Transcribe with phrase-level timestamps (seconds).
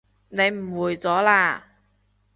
[0.29, 1.61] 你誤會咗喇